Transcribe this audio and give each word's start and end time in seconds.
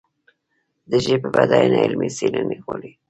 د 0.89 0.91
ژبې 1.05 1.27
بډاینه 1.35 1.77
علمي 1.85 2.09
څېړنې 2.17 2.57
غواړي. 2.63 2.91